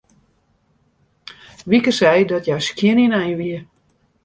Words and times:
Wieke 1.69 1.93
sei 1.99 2.19
dat 2.31 2.43
hja 2.47 2.57
skjin 2.67 3.01
ynein 3.05 3.35
wie. 3.39 3.59